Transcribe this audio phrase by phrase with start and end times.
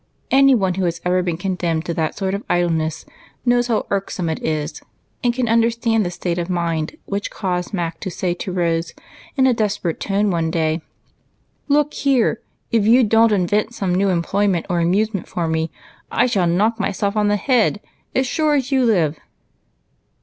[0.31, 3.05] Any one who has ever been condemned to that sort of idleness
[3.45, 4.81] knows how irksome it is,
[5.23, 8.95] and can understand the state of mind which caused Mac to say to Rose
[9.37, 10.81] in a desperate tone one day,
[11.67, 12.41] —"Look here,
[12.71, 15.69] if you don't invent some new employ ment or amusement for me,
[16.09, 17.79] I shall knock myself on the head
[18.15, 19.19] as sure as you live."